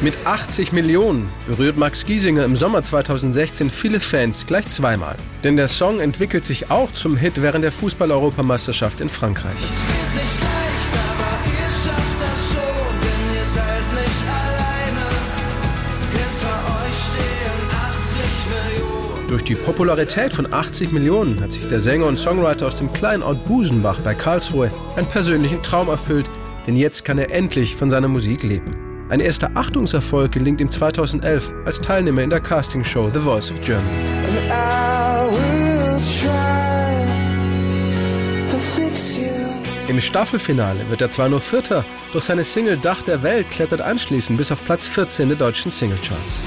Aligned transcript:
Mit 0.00 0.16
80 0.24 0.72
Millionen 0.72 1.28
berührt 1.48 1.76
Max 1.76 2.06
Giesinger 2.06 2.44
im 2.44 2.54
Sommer 2.54 2.84
2016 2.84 3.68
viele 3.68 3.98
Fans 3.98 4.46
gleich 4.46 4.68
zweimal. 4.68 5.16
Denn 5.42 5.56
der 5.56 5.66
Song 5.66 5.98
entwickelt 5.98 6.44
sich 6.44 6.70
auch 6.70 6.92
zum 6.92 7.16
Hit 7.16 7.42
während 7.42 7.64
der 7.64 7.72
Fußball-Europameisterschaft 7.72 9.00
in 9.00 9.08
Frankreich. 9.08 9.56
Durch 19.26 19.42
die 19.42 19.56
Popularität 19.56 20.32
von 20.32 20.52
80 20.52 20.92
Millionen 20.92 21.40
hat 21.40 21.50
sich 21.50 21.66
der 21.66 21.80
Sänger 21.80 22.06
und 22.06 22.18
Songwriter 22.18 22.68
aus 22.68 22.76
dem 22.76 22.92
kleinen 22.92 23.24
Ort 23.24 23.44
Busenbach 23.46 23.98
bei 24.00 24.14
Karlsruhe 24.14 24.70
einen 24.94 25.08
persönlichen 25.08 25.60
Traum 25.60 25.88
erfüllt, 25.88 26.30
denn 26.68 26.76
jetzt 26.76 27.04
kann 27.04 27.18
er 27.18 27.32
endlich 27.32 27.74
von 27.74 27.90
seiner 27.90 28.08
Musik 28.08 28.44
leben. 28.44 28.87
Ein 29.08 29.20
erster 29.20 29.50
Achtungserfolg 29.54 30.32
gelingt 30.32 30.60
ihm 30.60 30.68
2011 30.68 31.54
als 31.64 31.80
Teilnehmer 31.80 32.22
in 32.22 32.28
der 32.28 32.40
Castingshow 32.40 33.08
The 33.12 33.20
Voice 33.20 33.50
of 33.50 33.60
Germany. 33.62 33.88
Im 39.88 40.00
Staffelfinale 40.02 40.90
wird 40.90 41.00
er 41.00 41.10
zwar 41.10 41.30
nur 41.30 41.40
Vierter, 41.40 41.86
doch 42.12 42.20
seine 42.20 42.44
Single 42.44 42.76
Dach 42.76 43.00
der 43.00 43.22
Welt 43.22 43.50
klettert 43.50 43.80
anschließend 43.80 44.36
bis 44.36 44.52
auf 44.52 44.62
Platz 44.66 44.86
14 44.86 45.28
der 45.28 45.38
deutschen 45.38 45.70
Singlecharts. 45.70 46.42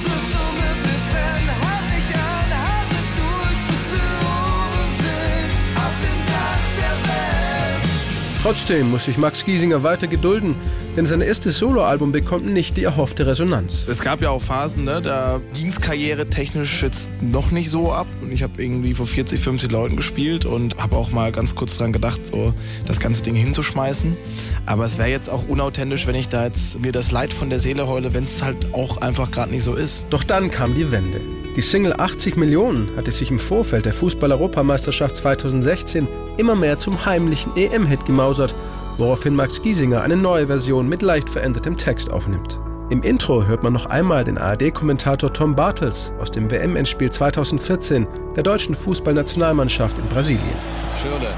Trotzdem 8.42 8.90
muss 8.90 9.06
sich 9.06 9.20
Max 9.20 9.46
Giesinger 9.46 9.84
weiter 9.84 10.08
gedulden, 10.08 10.56
denn 10.96 11.06
sein 11.06 11.22
erstes 11.22 11.60
Soloalbum 11.60 12.12
bekommt 12.12 12.48
nicht 12.48 12.76
die 12.76 12.84
erhoffte 12.84 13.28
Resonanz. 13.28 13.86
Es 13.88 14.02
gab 14.02 14.20
ja 14.20 14.32
auch 14.32 14.42
Phasen, 14.42 14.86
ne, 14.86 15.00
da 15.00 15.40
ging 15.54 15.72
Karriere 15.82 16.28
technisch 16.28 16.82
jetzt 16.82 17.12
noch 17.22 17.52
nicht 17.52 17.70
so 17.70 17.92
ab. 17.92 18.08
Und 18.22 18.32
ich 18.32 18.42
habe 18.42 18.62
irgendwie 18.62 18.94
vor 18.94 19.06
40, 19.06 19.40
50 19.40 19.72
Leuten 19.72 19.96
gespielt 19.96 20.46
und 20.46 20.78
habe 20.78 20.96
auch 20.96 21.12
mal 21.12 21.32
ganz 21.32 21.56
kurz 21.56 21.78
dran 21.78 21.92
gedacht, 21.92 22.26
so 22.26 22.54
das 22.86 23.00
ganze 23.00 23.22
Ding 23.24 23.36
hinzuschmeißen. 23.36 24.18
Aber 24.66 24.86
es 24.86 24.98
wäre 24.98 25.10
jetzt 25.10 25.30
auch 25.30 25.48
unauthentisch, 25.48 26.08
wenn 26.08 26.16
ich 26.16 26.30
da 26.30 26.46
jetzt 26.46 26.80
mir 26.80 26.92
das 26.92 27.12
Leid 27.12 27.34
von 27.34 27.50
der 27.50 27.60
Seele 27.60 27.88
heule, 27.88 28.14
wenn 28.14 28.24
es 28.24 28.42
halt 28.42 28.74
auch 28.74 28.98
einfach 28.98 29.30
gerade 29.32 29.52
nicht 29.52 29.64
so 29.64 29.76
ist. 29.76 30.06
Doch 30.10 30.24
dann 30.24 30.50
kam 30.50 30.74
die 30.74 30.92
Wende. 30.92 31.22
Die 31.56 31.62
Single 31.62 31.94
80 31.98 32.38
Millionen 32.38 32.96
hatte 32.96 33.12
sich 33.12 33.30
im 33.30 33.38
Vorfeld 33.38 33.86
der 33.86 33.92
Fußball-Europameisterschaft 33.92 35.18
2016 35.18 36.08
immer 36.38 36.56
mehr 36.56 36.78
zum 36.78 37.06
heimlichen 37.06 37.58
EM-Hit 37.58 38.06
gemausert, 38.06 38.56
woraufhin 38.98 39.36
Max 39.36 39.62
Giesinger 39.62 40.02
eine 40.02 40.16
neue 40.16 40.48
Version 40.48 40.88
mit 40.88 41.02
leicht 41.02 41.30
verändertem 41.30 41.76
Text 41.76 42.10
aufnimmt. 42.10 42.58
Im 42.90 43.04
Intro 43.04 43.46
hört 43.46 43.64
man 43.64 43.74
noch 43.74 43.86
einmal 43.88 44.24
den 44.24 44.38
ARD-Kommentator 44.38 45.34
Tom 45.34 45.54
Bartels 45.54 46.14
aus 46.22 46.32
dem 46.32 46.50
WM-Endspiel 46.50 47.12
2014 47.12 48.08
der 48.34 48.44
deutschen 48.44 48.74
Fußballnationalmannschaft 48.74 49.98
in 49.98 50.08
Brasilien. 50.08 50.56
Schirle, 51.02 51.34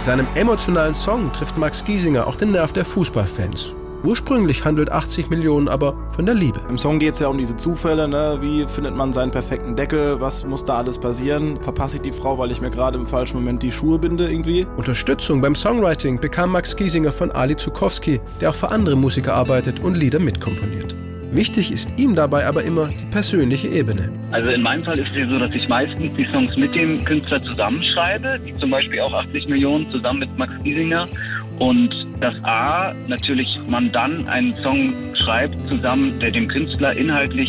Mit 0.00 0.06
seinem 0.06 0.28
emotionalen 0.34 0.94
Song 0.94 1.30
trifft 1.30 1.58
Max 1.58 1.84
Giesinger 1.84 2.26
auch 2.26 2.34
den 2.34 2.52
Nerv 2.52 2.72
der 2.72 2.86
Fußballfans 2.86 3.74
Ursprünglich 4.02 4.64
handelt 4.64 4.90
80 4.90 5.28
Millionen 5.28 5.68
aber 5.68 5.94
von 6.16 6.24
der 6.24 6.34
Liebe. 6.34 6.58
Im 6.70 6.78
Song 6.78 6.98
geht 6.98 7.12
es 7.12 7.20
ja 7.20 7.28
um 7.28 7.36
diese 7.36 7.54
Zufälle, 7.58 8.08
ne? 8.08 8.38
wie 8.40 8.66
findet 8.66 8.96
man 8.96 9.12
seinen 9.12 9.30
perfekten 9.30 9.76
Deckel, 9.76 10.18
was 10.18 10.46
muss 10.46 10.64
da 10.64 10.78
alles 10.78 10.96
passieren, 10.96 11.60
verpasse 11.60 11.96
ich 11.96 12.02
die 12.02 12.12
Frau, 12.12 12.38
weil 12.38 12.50
ich 12.50 12.62
mir 12.62 12.70
gerade 12.70 12.96
im 12.96 13.06
falschen 13.06 13.36
Moment 13.36 13.62
die 13.62 13.70
Schuhe 13.70 13.98
binde 13.98 14.30
irgendwie. 14.30 14.66
Unterstützung 14.78 15.42
beim 15.42 15.54
Songwriting 15.54 16.18
bekam 16.18 16.52
Max 16.52 16.74
Giesinger 16.74 17.12
von 17.12 17.30
Ali 17.30 17.54
Zukowski, 17.54 18.22
der 18.40 18.48
auch 18.48 18.54
für 18.54 18.70
andere 18.70 18.96
Musiker 18.96 19.34
arbeitet 19.34 19.80
und 19.80 19.98
Lieder 19.98 20.18
mitkomponiert. 20.18 20.96
Wichtig 21.32 21.70
ist 21.70 21.92
ihm 21.96 22.16
dabei 22.16 22.46
aber 22.46 22.64
immer 22.64 22.88
die 22.88 23.06
persönliche 23.06 23.68
Ebene. 23.68 24.10
Also 24.32 24.48
in 24.48 24.62
meinem 24.62 24.82
Fall 24.82 24.98
ist 24.98 25.10
es 25.16 25.28
so, 25.30 25.38
dass 25.38 25.54
ich 25.54 25.68
meistens 25.68 26.12
die 26.16 26.24
Songs 26.24 26.56
mit 26.56 26.74
dem 26.74 27.04
Künstler 27.04 27.40
zusammenschreibe, 27.42 28.40
wie 28.42 28.56
zum 28.58 28.70
Beispiel 28.70 28.98
auch 29.00 29.12
80 29.12 29.46
Millionen 29.46 29.88
zusammen 29.92 30.20
mit 30.20 30.38
Max 30.38 30.52
Giesinger. 30.64 31.06
Und 31.60 31.94
dass 32.18 32.34
A, 32.42 32.92
natürlich 33.06 33.46
man 33.68 33.92
dann 33.92 34.26
einen 34.26 34.54
Song 34.56 34.92
schreibt 35.14 35.56
zusammen, 35.68 36.18
der 36.18 36.32
dem 36.32 36.48
Künstler 36.48 36.96
inhaltlich 36.96 37.48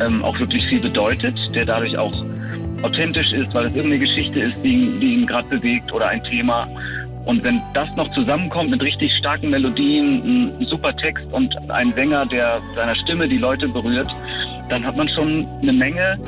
ähm, 0.00 0.22
auch 0.22 0.38
wirklich 0.38 0.64
viel 0.68 0.80
bedeutet, 0.80 1.34
der 1.52 1.64
dadurch 1.64 1.96
auch 1.98 2.14
authentisch 2.82 3.32
ist, 3.32 3.52
weil 3.54 3.66
es 3.66 3.74
irgendeine 3.74 3.98
Geschichte 3.98 4.40
ist, 4.40 4.56
die, 4.62 4.92
die 5.00 5.14
ihn 5.14 5.26
gerade 5.26 5.48
bewegt 5.48 5.92
oder 5.92 6.08
ein 6.08 6.22
Thema. 6.24 6.68
Und 7.26 7.44
wenn 7.44 7.60
das 7.74 7.88
noch 7.96 8.10
zusammenkommt 8.14 8.70
mit 8.70 8.82
richtig 8.82 9.12
starken 9.18 9.50
Melodien, 9.50 10.22
einem 10.22 10.66
super 10.66 10.96
Text 10.96 11.24
und 11.32 11.54
ein 11.70 11.92
Sänger, 11.94 12.26
der 12.26 12.60
seiner 12.74 12.96
Stimme 12.96 13.28
die 13.28 13.38
Leute 13.38 13.68
berührt, 13.68 14.08
dann 14.68 14.84
hat 14.84 14.96
man 14.96 15.08
schon 15.10 15.46
eine 15.60 15.72
Menge 15.72 16.18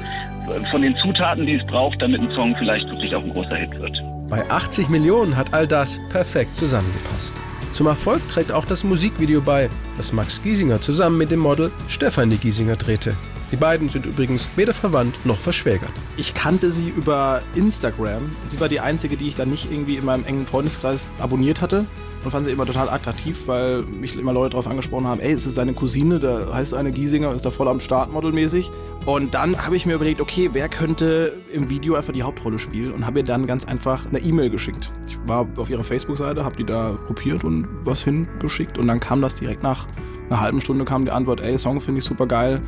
von 0.70 0.82
den 0.82 0.94
Zutaten, 0.96 1.46
die 1.46 1.54
es 1.54 1.66
braucht, 1.66 2.00
damit 2.02 2.20
ein 2.20 2.30
Song 2.34 2.54
vielleicht 2.58 2.86
wirklich 2.88 3.14
auch 3.14 3.22
ein 3.22 3.30
großer 3.30 3.56
Hit 3.56 3.78
wird. 3.80 3.96
Bei 4.28 4.48
80 4.50 4.88
Millionen 4.88 5.36
hat 5.36 5.54
all 5.54 5.66
das 5.66 6.00
perfekt 6.10 6.56
zusammengepasst. 6.56 7.34
Zum 7.72 7.86
Erfolg 7.86 8.20
trägt 8.28 8.52
auch 8.52 8.64
das 8.64 8.84
Musikvideo 8.84 9.40
bei, 9.40 9.70
das 9.96 10.12
Max 10.12 10.42
Giesinger 10.42 10.80
zusammen 10.80 11.16
mit 11.16 11.30
dem 11.30 11.40
Model 11.40 11.70
Stefanie 11.88 12.36
Giesinger 12.36 12.76
drehte. 12.76 13.16
Die 13.52 13.56
beiden 13.56 13.90
sind 13.90 14.06
übrigens 14.06 14.48
weder 14.56 14.72
verwandt 14.72 15.26
noch 15.26 15.38
verschwägert. 15.38 15.92
Ich 16.16 16.32
kannte 16.32 16.72
sie 16.72 16.88
über 16.88 17.42
Instagram. 17.54 18.32
Sie 18.46 18.58
war 18.58 18.68
die 18.70 18.80
einzige, 18.80 19.18
die 19.18 19.28
ich 19.28 19.34
dann 19.34 19.50
nicht 19.50 19.70
irgendwie 19.70 19.96
in 19.96 20.06
meinem 20.06 20.24
engen 20.24 20.46
Freundeskreis 20.46 21.06
abonniert 21.18 21.60
hatte 21.60 21.84
und 22.24 22.30
fand 22.30 22.46
sie 22.46 22.52
immer 22.52 22.64
total 22.64 22.88
attraktiv, 22.88 23.46
weil 23.46 23.82
mich 23.82 24.18
immer 24.18 24.32
Leute 24.32 24.50
darauf 24.50 24.66
angesprochen 24.66 25.06
haben, 25.06 25.20
ey, 25.20 25.32
es 25.32 25.44
ist 25.44 25.56
seine 25.56 25.74
Cousine, 25.74 26.18
da 26.18 26.54
heißt 26.54 26.72
eine 26.72 26.92
Giesinger, 26.92 27.34
ist 27.34 27.44
da 27.44 27.50
voll 27.50 27.68
am 27.68 27.80
Start 27.80 28.10
modelmäßig. 28.10 28.70
Und 29.04 29.34
dann 29.34 29.58
habe 29.58 29.76
ich 29.76 29.84
mir 29.84 29.94
überlegt, 29.94 30.22
okay, 30.22 30.48
wer 30.52 30.70
könnte 30.70 31.38
im 31.52 31.68
Video 31.68 31.94
einfach 31.94 32.14
die 32.14 32.22
Hauptrolle 32.22 32.58
spielen 32.58 32.92
und 32.92 33.04
habe 33.04 33.18
ihr 33.18 33.24
dann 33.24 33.46
ganz 33.46 33.66
einfach 33.66 34.06
eine 34.06 34.20
E-Mail 34.20 34.48
geschickt. 34.48 34.92
Ich 35.06 35.18
war 35.26 35.46
auf 35.56 35.68
ihrer 35.68 35.84
Facebook-Seite, 35.84 36.42
habe 36.42 36.56
die 36.56 36.64
da 36.64 36.96
kopiert 37.06 37.44
und 37.44 37.68
was 37.82 38.02
hingeschickt 38.02 38.78
und 38.78 38.86
dann 38.86 39.00
kam 39.00 39.20
das 39.20 39.34
direkt 39.34 39.62
nach 39.62 39.88
einer 40.32 40.40
halben 40.40 40.60
Stunde 40.60 40.84
kam 40.84 41.04
die 41.04 41.10
Antwort, 41.10 41.40
ey, 41.40 41.58
Song 41.58 41.80
finde 41.80 41.98
ich 41.98 42.04
super 42.04 42.26
geil 42.26 42.62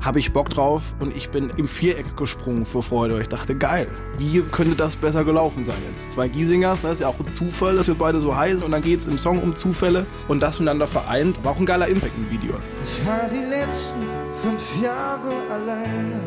habe 0.00 0.18
ich 0.18 0.32
Bock 0.32 0.50
drauf 0.50 0.94
und 1.00 1.16
ich 1.16 1.30
bin 1.30 1.50
im 1.56 1.66
Viereck 1.66 2.16
gesprungen 2.16 2.66
vor 2.66 2.82
Freude. 2.82 3.20
Ich 3.20 3.28
dachte, 3.28 3.56
geil, 3.56 3.88
wie 4.16 4.42
könnte 4.42 4.76
das 4.76 4.96
besser 4.96 5.24
gelaufen 5.24 5.64
sein 5.64 5.76
jetzt? 5.88 6.12
Zwei 6.12 6.28
Giesingers, 6.28 6.82
das 6.82 6.94
ist 6.94 7.00
ja 7.00 7.08
auch 7.08 7.18
ein 7.18 7.32
Zufall, 7.32 7.76
dass 7.76 7.86
wir 7.86 7.94
beide 7.94 8.20
so 8.20 8.36
heißen 8.36 8.62
und 8.64 8.72
dann 8.72 8.82
geht 8.82 9.00
es 9.00 9.06
im 9.06 9.18
Song 9.18 9.42
um 9.42 9.54
Zufälle 9.54 10.06
und 10.28 10.40
das 10.40 10.58
miteinander 10.58 10.86
vereint. 10.86 11.42
War 11.44 11.52
auch 11.52 11.58
ein 11.58 11.66
geiler 11.66 11.88
Impact 11.88 12.16
im 12.16 12.30
Video. 12.30 12.54
Ich 12.84 13.06
war 13.06 13.28
die 13.28 13.44
letzten 13.50 14.02
fünf 14.42 14.82
Jahre 14.82 15.32
alleine, 15.50 16.20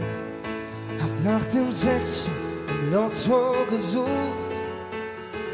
hab 1.00 1.24
nach 1.24 1.46
dem 1.52 1.70
im 1.70 2.94
Lotto 2.94 3.66
gesucht. 3.70 4.41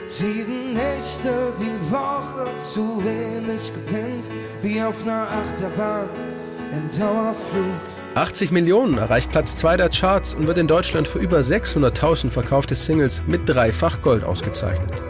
Sieben 0.08 0.74
Nächte 0.74 1.54
die 1.60 1.92
Woche 1.92 2.56
zu 2.56 3.04
wenig 3.04 3.74
gepennt, 3.74 4.30
wie 4.62 4.82
auf 4.82 5.04
einer 5.04 5.24
Achterbahn 5.24 6.08
im 6.72 6.88
Dauerflug. 6.98 7.66
80 8.16 8.52
Millionen 8.52 8.98
erreicht 8.98 9.32
Platz 9.32 9.58
2 9.58 9.76
der 9.76 9.90
Charts 9.90 10.34
und 10.34 10.48
wird 10.48 10.60
in 10.60 10.68
Deutschland 10.68 11.10
für 11.10 11.20
über 11.20 11.40
600.000 11.40 12.30
verkaufte 12.30 12.74
Singles 12.74 13.22
mit 13.28 13.50
dreifach 13.50 14.02
Gold 14.02 14.24
ausgezeichnet. 14.24 15.04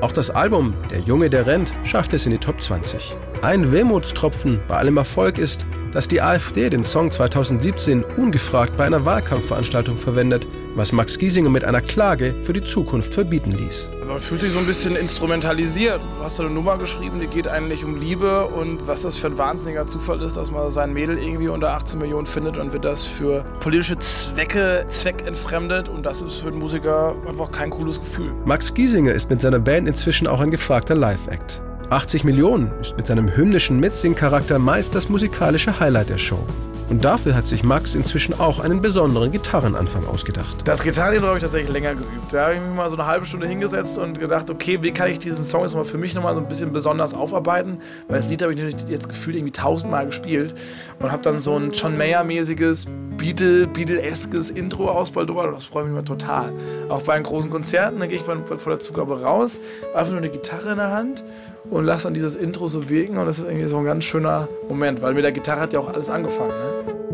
Auch 0.00 0.12
das 0.12 0.30
Album 0.30 0.72
Der 0.90 1.00
Junge, 1.00 1.28
der 1.28 1.46
rennt 1.46 1.74
schafft 1.82 2.14
es 2.14 2.24
in 2.24 2.32
die 2.32 2.38
Top 2.38 2.58
20. 2.58 3.18
Ein 3.42 3.70
Wehmutstropfen 3.70 4.60
bei 4.66 4.78
allem 4.78 4.96
Erfolg 4.96 5.36
ist, 5.36 5.66
dass 5.92 6.08
die 6.08 6.22
AfD 6.22 6.70
den 6.70 6.84
Song 6.84 7.10
2017 7.10 8.02
ungefragt 8.16 8.78
bei 8.78 8.86
einer 8.86 9.04
Wahlkampfveranstaltung 9.04 9.98
verwendet, 9.98 10.48
was 10.78 10.92
Max 10.92 11.18
Giesinger 11.18 11.50
mit 11.50 11.64
einer 11.64 11.82
Klage 11.82 12.36
für 12.40 12.52
die 12.52 12.62
Zukunft 12.62 13.12
verbieten 13.12 13.50
ließ. 13.50 13.90
Man 14.06 14.20
fühlt 14.20 14.40
sich 14.40 14.52
so 14.52 14.60
ein 14.60 14.66
bisschen 14.66 14.94
instrumentalisiert. 14.94 16.00
Du 16.00 16.24
hast 16.24 16.40
eine 16.40 16.50
Nummer 16.50 16.78
geschrieben, 16.78 17.20
die 17.20 17.26
geht 17.26 17.48
eigentlich 17.48 17.84
um 17.84 18.00
Liebe 18.00 18.46
und 18.46 18.86
was 18.86 19.02
das 19.02 19.16
für 19.16 19.26
ein 19.26 19.36
wahnsinniger 19.36 19.86
Zufall 19.86 20.22
ist, 20.22 20.36
dass 20.36 20.52
man 20.52 20.70
sein 20.70 20.92
Mädel 20.92 21.18
irgendwie 21.18 21.48
unter 21.48 21.70
18 21.70 21.98
Millionen 21.98 22.26
findet 22.26 22.56
und 22.56 22.72
wird 22.72 22.84
das 22.84 23.04
für 23.04 23.44
politische 23.58 23.98
Zwecke 23.98 24.86
zweckentfremdet 24.88 25.88
und 25.88 26.06
das 26.06 26.22
ist 26.22 26.36
für 26.36 26.50
den 26.52 26.60
Musiker 26.60 27.16
einfach 27.26 27.50
kein 27.50 27.70
cooles 27.70 27.98
Gefühl. 27.98 28.32
Max 28.44 28.72
Giesinger 28.72 29.12
ist 29.12 29.28
mit 29.30 29.40
seiner 29.40 29.58
Band 29.58 29.88
inzwischen 29.88 30.28
auch 30.28 30.40
ein 30.40 30.52
gefragter 30.52 30.94
Live-Act. 30.94 31.60
80 31.90 32.24
Millionen 32.24 32.70
ist 32.82 32.98
mit 32.98 33.06
seinem 33.06 33.34
hymnischen 33.34 33.80
Mitsing-Charakter 33.80 34.58
meist 34.58 34.94
das 34.94 35.08
musikalische 35.08 35.80
Highlight 35.80 36.10
der 36.10 36.18
Show. 36.18 36.44
Und 36.90 37.04
dafür 37.04 37.34
hat 37.34 37.46
sich 37.46 37.64
Max 37.64 37.94
inzwischen 37.94 38.38
auch 38.38 38.60
einen 38.60 38.82
besonderen 38.82 39.32
Gitarrenanfang 39.32 40.06
ausgedacht. 40.06 40.66
Das 40.66 40.82
Gitarrenintro 40.82 41.28
habe 41.28 41.38
ich 41.38 41.42
tatsächlich 41.42 41.70
länger 41.70 41.94
geübt. 41.94 42.30
Da 42.32 42.44
habe 42.44 42.54
ich 42.54 42.60
mich 42.60 42.74
mal 42.74 42.90
so 42.90 42.96
eine 42.96 43.06
halbe 43.06 43.24
Stunde 43.24 43.46
hingesetzt 43.46 43.98
und 43.98 44.20
gedacht, 44.20 44.50
okay, 44.50 44.78
wie 44.82 44.90
kann 44.90 45.10
ich 45.10 45.18
diesen 45.18 45.44
Song 45.44 45.62
jetzt 45.62 45.74
mal 45.74 45.84
für 45.84 45.98
mich 45.98 46.14
nochmal 46.14 46.34
so 46.34 46.40
ein 46.40 46.48
bisschen 46.48 46.72
besonders 46.72 47.14
aufarbeiten? 47.14 47.78
Weil 48.08 48.18
das 48.18 48.28
Lied 48.28 48.42
habe 48.42 48.52
ich 48.52 48.60
jetzt 48.88 49.08
gefühlt 49.08 49.36
irgendwie 49.36 49.52
tausendmal 49.52 50.06
gespielt 50.06 50.54
und 50.98 51.10
habe 51.10 51.22
dann 51.22 51.38
so 51.38 51.56
ein 51.58 51.72
John 51.72 51.96
Mayer-mäßiges 51.96 52.86
Beatle, 53.16 53.66
Beatle-eskes 53.66 54.50
Intro 54.50 54.90
ausbaldowert 54.90 55.48
und 55.48 55.54
das 55.54 55.64
freut 55.64 55.84
mich 55.84 55.92
immer 55.92 56.04
total. 56.04 56.52
Auch 56.88 57.02
bei 57.02 57.16
den 57.16 57.24
großen 57.24 57.50
Konzerten, 57.50 57.98
da 57.98 58.06
gehe 58.06 58.16
ich 58.16 58.22
vor 58.22 58.36
der 58.36 58.80
Zugabe 58.80 59.22
raus, 59.22 59.58
einfach 59.94 60.10
nur 60.10 60.18
eine 60.18 60.30
Gitarre 60.30 60.70
in 60.70 60.76
der 60.76 60.92
Hand 60.92 61.24
und 61.70 61.84
lasse 61.84 62.04
dann 62.04 62.14
dieses 62.14 62.36
Intro 62.36 62.68
so 62.68 62.88
wirken 62.88 63.18
und 63.18 63.26
das 63.26 63.38
ist 63.38 63.46
irgendwie 63.46 63.66
so 63.66 63.78
ein 63.78 63.84
ganz 63.84 64.04
schöner 64.04 64.48
Moment, 64.68 65.02
weil 65.02 65.14
mit 65.14 65.24
der 65.24 65.32
Gitarre 65.32 65.60
hat 65.60 65.72
ja 65.72 65.80
auch 65.80 65.92
alles 65.92 66.10
angefangen. 66.10 66.50
Ne? 66.50 67.07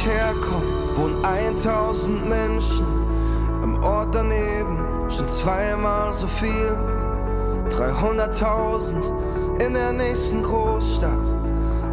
Ich 0.00 0.06
herkomme, 0.06 0.64
wohnen 0.96 1.24
1000 1.24 2.28
Menschen. 2.28 2.86
Im 3.62 3.82
Ort 3.82 4.14
daneben 4.14 4.78
schon 5.10 5.28
zweimal 5.28 6.12
so 6.12 6.26
viel. 6.26 6.76
300.000 7.70 9.60
in 9.60 9.74
der 9.74 9.92
nächsten 9.92 10.42
Großstadt 10.42 11.26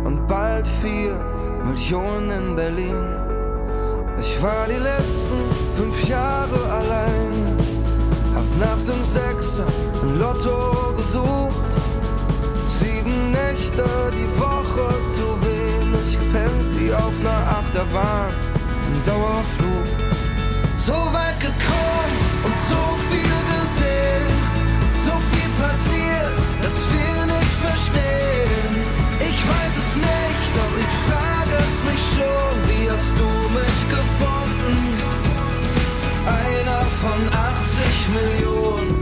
und 0.04 0.26
bald 0.28 0.66
4 0.68 1.20
Millionen 1.66 2.32
in 2.32 2.56
Berlin. 2.56 3.06
Ich 4.20 4.42
war 4.42 4.66
die 4.68 4.82
letzten 4.82 5.36
fünf 5.74 6.08
Jahre 6.08 6.60
allein, 6.72 7.58
hab 8.34 8.46
nach 8.60 8.82
dem 8.84 9.04
Sechser 9.04 9.66
ein 10.02 10.20
Lotto 10.20 10.57
Achterbahn 17.98 18.34
im 18.88 19.04
Dauerflug. 19.04 19.88
So 20.78 20.94
weit 20.94 21.40
gekommen 21.40 22.18
und 22.46 22.56
so 22.70 22.82
viel 23.10 23.38
gesehen, 23.54 24.32
so 24.94 25.12
viel 25.32 25.50
passiert, 25.64 26.34
dass 26.62 26.78
wir 26.94 27.26
nicht 27.26 27.56
verstehen. 27.68 28.72
Ich 29.20 29.40
weiß 29.52 29.78
es 29.84 29.96
nicht, 29.96 30.50
doch 30.58 30.74
ich 30.86 30.94
frage 31.08 31.56
es 31.68 31.76
mich 31.90 32.04
schon, 32.16 32.54
wie 32.70 32.90
hast 32.90 33.14
du 33.22 33.30
mich 33.58 33.80
gefunden? 33.90 34.78
Einer 36.26 36.82
von 37.02 37.22
80 37.32 38.10
Millionen. 38.14 38.98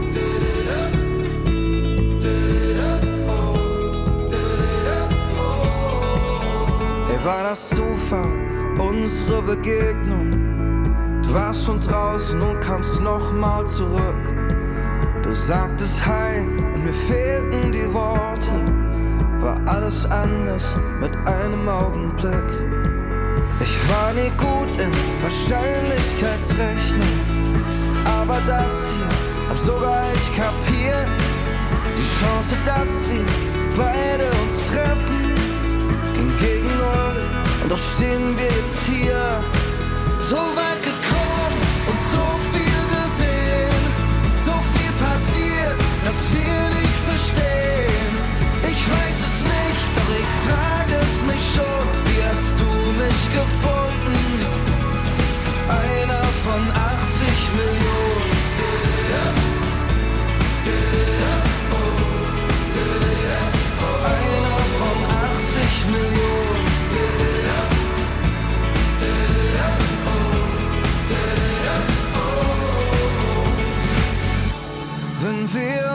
war 7.26 7.42
das 7.42 7.70
Zufall, 7.70 8.45
unsere 9.02 9.42
Begegnung. 9.42 10.30
Du 11.22 11.34
warst 11.34 11.64
schon 11.64 11.80
draußen 11.80 12.40
und 12.40 12.60
kamst 12.60 13.00
nochmal 13.00 13.66
zurück. 13.66 14.14
Du 15.22 15.32
sagtest 15.32 16.06
Hi 16.06 16.40
und 16.40 16.84
mir 16.84 16.92
fehlten 16.92 17.72
die 17.72 17.92
Worte. 17.92 18.52
War 19.40 19.58
alles 19.66 20.08
anders 20.10 20.76
mit 21.00 21.16
einem 21.26 21.68
Augenblick. 21.68 22.44
Ich 23.60 23.90
war 23.90 24.12
nie 24.12 24.30
gut 24.36 24.80
in 24.80 24.92
Wahrscheinlichkeitsrechnung. 25.22 27.56
Aber 28.04 28.40
das 28.42 28.92
hier 28.92 29.08
hab 29.48 29.58
sogar 29.58 30.04
ich 30.14 30.36
kapiert. 30.36 31.08
Die 31.98 32.08
Chance, 32.20 32.56
dass 32.64 33.08
wir 33.08 33.26
beide 33.76 34.30
uns 34.42 34.68
treffen 34.68 34.85
doch 37.76 37.94
stehen 37.94 38.36
wir 38.38 38.44
jetzt 38.44 38.80
hier, 38.86 39.44
so 40.16 40.36
weit 40.36 40.75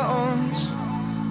uns 0.02 0.74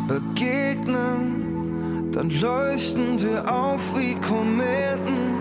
begegnen, 0.07 2.11
dann 2.13 2.31
leuchten 2.31 3.21
wir 3.23 3.53
auf 3.53 3.81
wie 3.97 4.15
Kometen. 4.17 5.37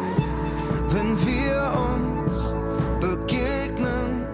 Wenn 0.90 1.18
wir 1.26 1.72
uns 1.92 2.34
begegnen, 3.00 4.26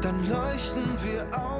dann 0.00 0.26
leuchten 0.28 0.96
wir 1.04 1.26
auf. 1.38 1.51